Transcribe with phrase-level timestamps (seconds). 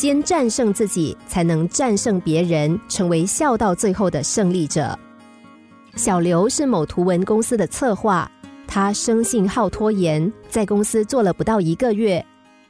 [0.00, 4.98] 先战胜自己，才能战胜别人，成为笑到最后的胜利者。
[5.94, 8.26] 小刘是某图文公司的策划，
[8.66, 12.24] 他生性好拖延，在公司做了不到一个月，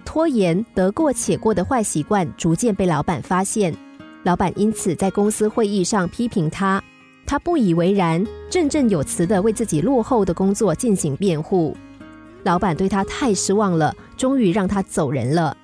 [0.04, 3.72] 拖延得过且过的坏习惯逐渐被老板发现，
[4.24, 6.82] 老板因此在公司会议上批评他，
[7.24, 11.76] 他不以为然，振振有词的为自己落后的工作进行辩护。
[12.42, 15.56] 老板对他太失望了，终于让他走人了。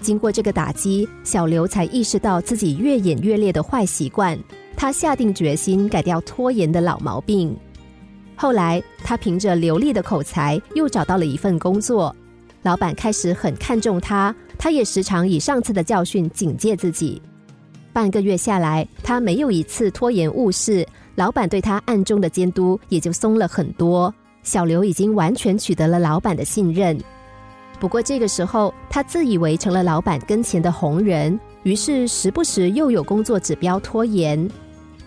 [0.00, 4.38] 经过这个打击，小刘才意识到自己越演越烈的坏习惯。
[4.76, 7.56] 他下定决心改掉拖延的老毛病。
[8.36, 12.14] 后来，他凭着流利的口才，又找到了一份工作。
[12.62, 17.20] 老板开始很看重他，他也时常以上次的教训警戒自己。
[17.92, 24.14] 半个月下来，他没有一次拖延误事，老板对他暗中的监督也就松了很多。
[24.42, 26.98] 小刘已经完全取得了老板的信任。
[27.78, 34.48] 不过这个时候，他自以为成了老板跟前的红人，于是时不时又有工作指标拖延。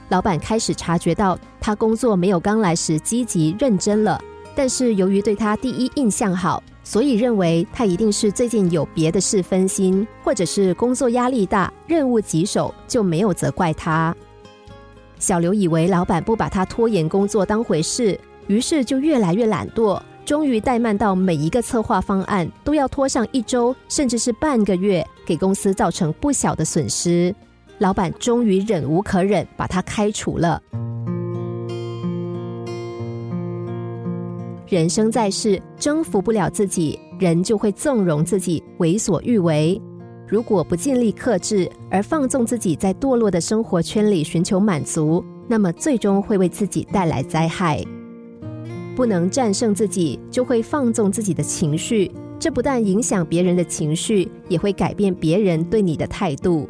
[0.09, 4.20] 老板开始察觉到他工作没有刚来时积极认真了，
[4.56, 14.16] 但是由于对他第一印象好，所以认为他一定是最近有别的事分心，或者是工作压力大、任务棘手，就没有责怪他。
[15.20, 20.02] 小刘以为老板不把他拖延工作当回事，于是就越来越懒惰。
[20.30, 27.34] 终于怠慢到每一个策划方案都要拖上一周，甚至是半个月，给公司造成不小的损失。
[27.80, 30.62] 老板终于忍无可忍，把他开除了。
[34.68, 39.82] 人生在世，征服不了自己，人就会纵容自己，为所欲为。
[40.28, 47.84] 如果不尽力克制，而放纵自己在堕落的生活圈里寻求满足，那么最终会为自己带来灾害。
[49.00, 56.67] 不能战胜自己，就会放纵自己的情绪，这不但影响别人的情绪，也会改变别人对你的态度。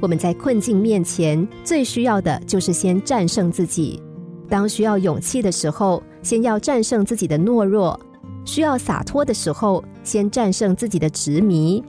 [0.00, 4.02] 我们在困境面前，最需要的就是先战胜自己。
[4.48, 7.96] 当需要勇气的时候，先要战胜自己的懦弱；
[8.44, 11.80] 需要洒脱的时候，先战胜自己的执迷；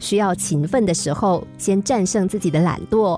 [0.00, 3.16] 需要勤奋的时候，先战胜自己的懒惰；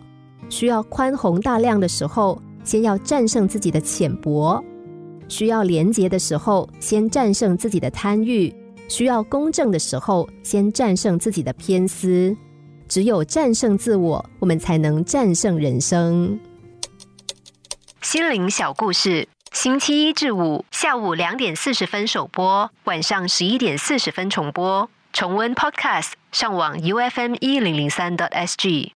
[0.51, 4.63] 需要宽宏大量的时候，先要战胜自己的浅薄。
[5.29, 8.53] 需要廉洁的时候，先战胜自己的贪欲；
[8.89, 12.37] 需要公正的时候，先战胜自己的偏私。
[12.89, 16.41] 只有战胜自我，我们才能战胜人生。
[18.01, 24.89] 心灵小故事，星期一至五下午两点四十分首播，晚上十一点四十分重播。
[25.13, 28.93] 重温 Podcast，上网 U F M 一零零三 t S G。